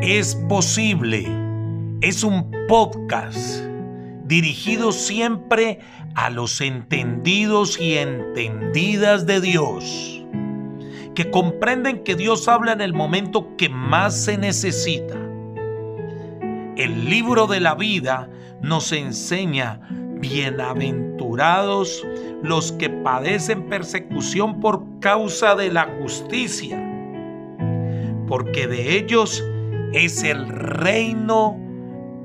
[0.00, 1.26] es posible.
[2.00, 3.64] Es un podcast
[4.24, 5.80] dirigido siempre
[6.14, 10.24] a los entendidos y entendidas de Dios,
[11.14, 15.14] que comprenden que Dios habla en el momento que más se necesita.
[16.76, 18.28] El libro de la vida
[18.60, 19.80] nos enseña,
[20.18, 22.04] bienaventurados
[22.42, 26.78] los que padecen persecución por causa de la justicia,
[28.26, 29.44] porque de ellos
[29.94, 31.56] es el reino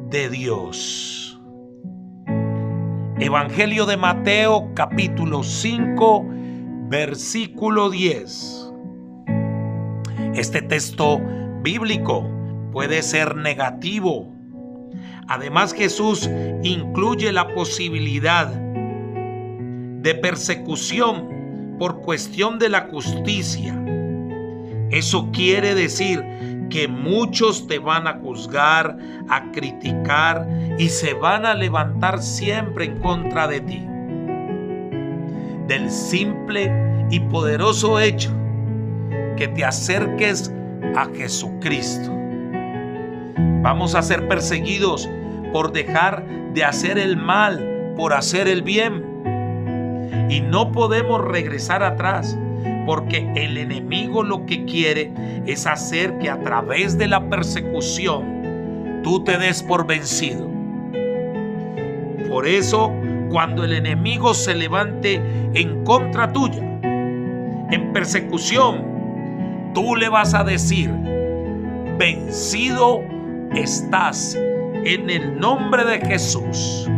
[0.10, 1.40] de Dios.
[3.20, 6.26] Evangelio de Mateo capítulo 5
[6.88, 8.74] versículo 10.
[10.34, 11.22] Este texto
[11.62, 12.28] bíblico
[12.72, 14.34] puede ser negativo.
[15.28, 16.28] Además Jesús
[16.64, 23.80] incluye la posibilidad de persecución por cuestión de la justicia.
[24.90, 26.39] Eso quiere decir
[26.70, 33.00] que muchos te van a juzgar, a criticar y se van a levantar siempre en
[33.00, 33.86] contra de ti.
[35.68, 36.72] Del simple
[37.10, 38.32] y poderoso hecho
[39.36, 40.54] que te acerques
[40.96, 42.12] a Jesucristo.
[43.62, 45.10] Vamos a ser perseguidos
[45.52, 49.06] por dejar de hacer el mal, por hacer el bien.
[50.30, 52.38] Y no podemos regresar atrás
[52.90, 55.12] porque el enemigo lo que quiere
[55.46, 60.50] es hacer que a través de la persecución tú te des por vencido.
[62.28, 62.92] Por eso,
[63.30, 65.22] cuando el enemigo se levante
[65.54, 66.64] en contra tuya,
[67.70, 68.84] en persecución,
[69.76, 70.90] tú le vas a decir,
[72.00, 73.04] vencido
[73.54, 74.36] estás
[74.84, 76.90] en el nombre de Jesús.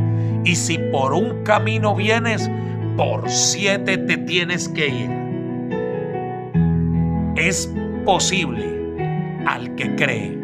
[0.45, 2.50] Y si por un camino vienes,
[2.95, 5.20] por siete te tienes que ir
[7.47, 7.72] es
[8.06, 8.66] posible
[9.45, 10.41] al que cree.